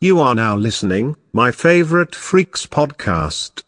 You 0.00 0.20
are 0.20 0.32
now 0.36 0.56
listening, 0.56 1.16
my 1.32 1.50
favorite 1.50 2.14
Freaks 2.14 2.66
podcast. 2.66 3.64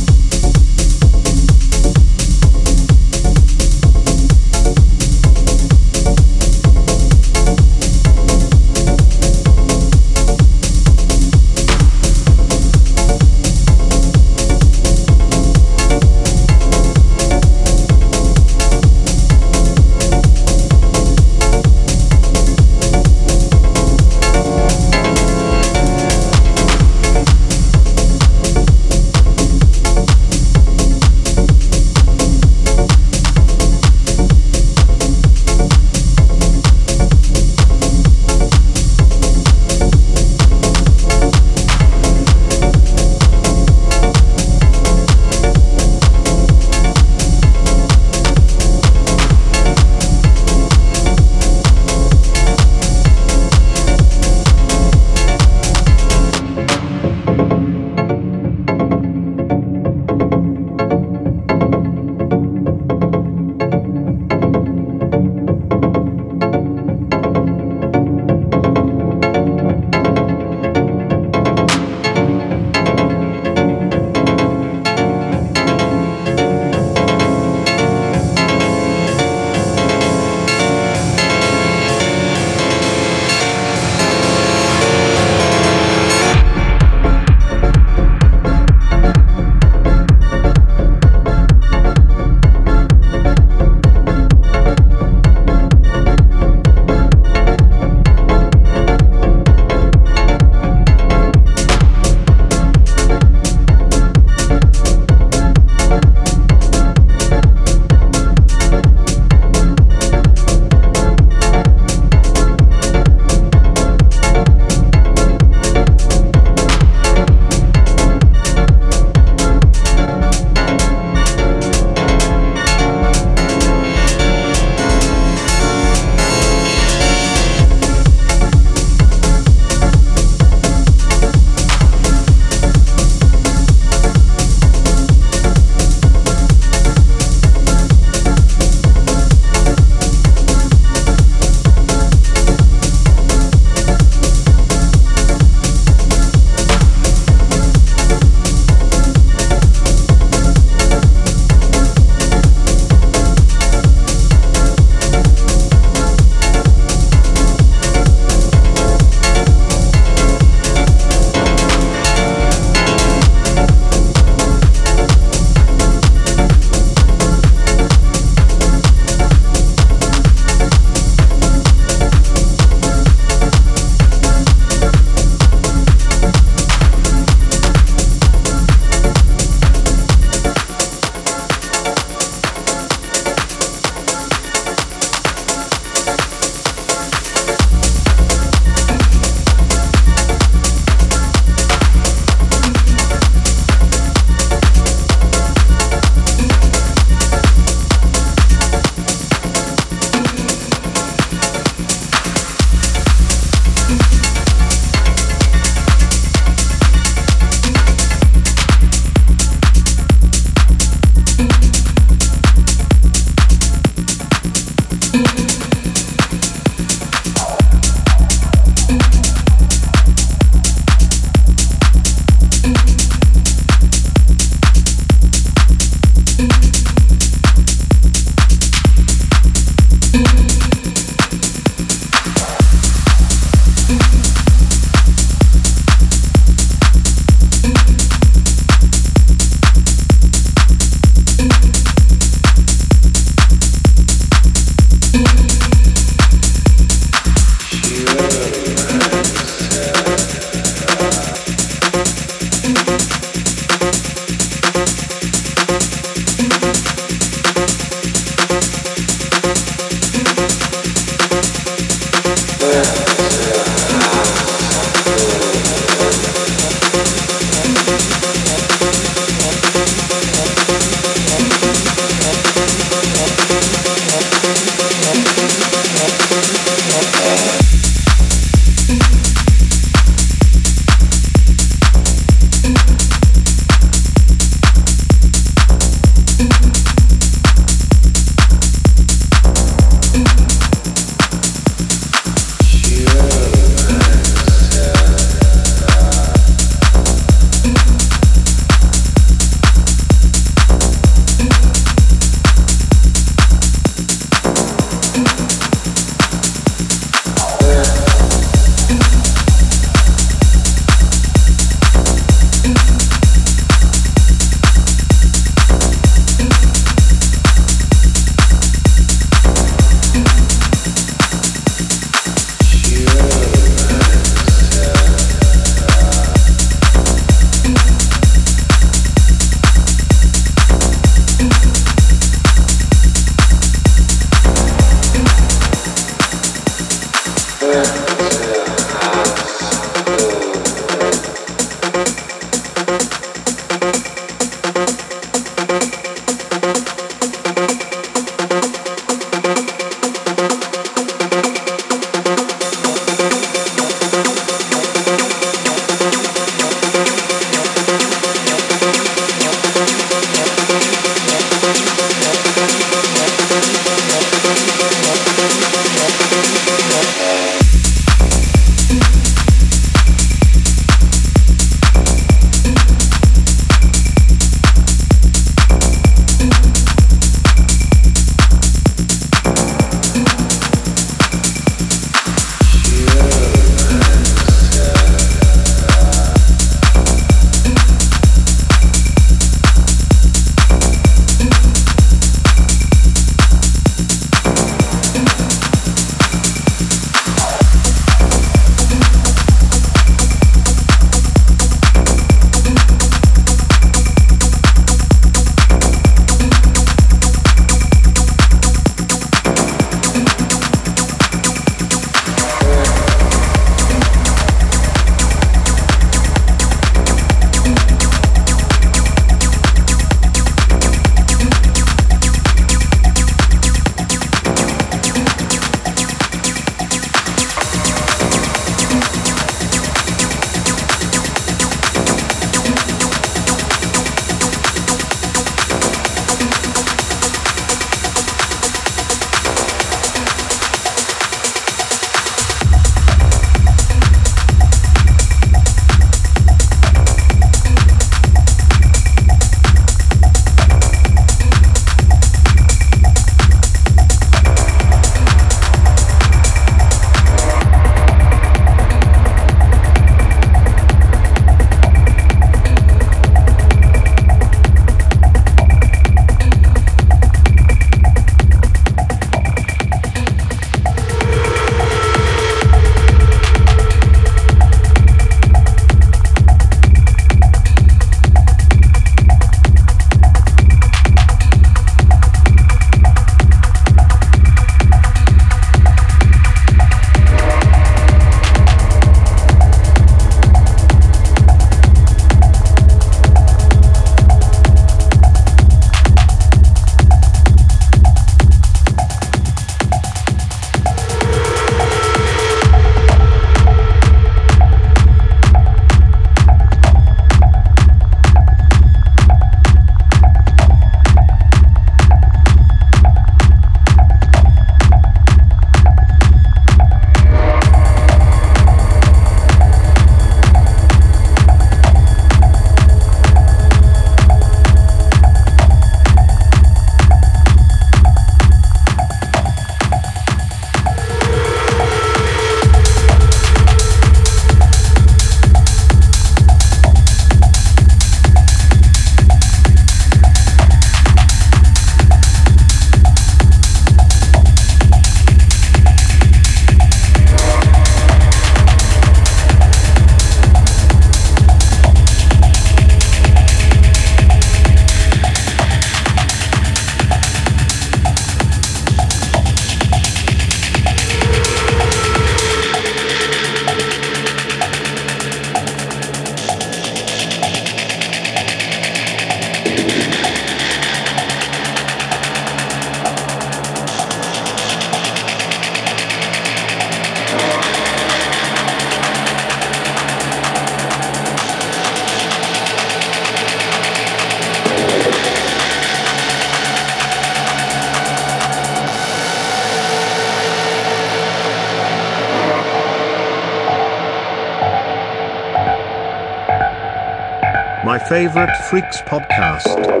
Favorite 598.11 598.53
Freaks 598.57 599.01
podcast. 599.03 600.00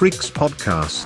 Freaks 0.00 0.30
podcast. 0.30 1.04